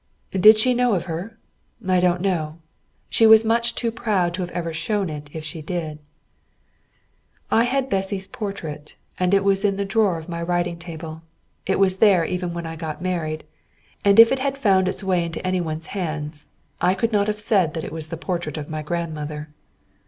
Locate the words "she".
0.57-0.73, 3.11-3.27, 5.43-5.61